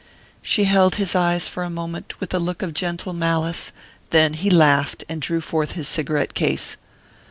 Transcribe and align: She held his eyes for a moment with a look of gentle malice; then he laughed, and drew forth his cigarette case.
She 0.41 0.63
held 0.63 0.95
his 0.95 1.13
eyes 1.13 1.47
for 1.47 1.61
a 1.61 1.69
moment 1.69 2.19
with 2.19 2.33
a 2.33 2.39
look 2.39 2.63
of 2.63 2.73
gentle 2.73 3.13
malice; 3.13 3.71
then 4.09 4.33
he 4.33 4.49
laughed, 4.49 5.03
and 5.07 5.21
drew 5.21 5.41
forth 5.41 5.73
his 5.73 5.87
cigarette 5.87 6.33
case. 6.33 6.75